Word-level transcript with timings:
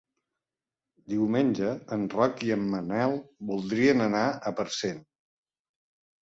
Diumenge 1.11 1.73
en 1.97 2.05
Roc 2.19 2.41
i 2.47 2.49
en 2.55 2.63
Manel 2.71 3.13
voldrien 3.51 4.03
anar 4.07 4.23
a 4.31 4.55
Parcent. 4.63 5.05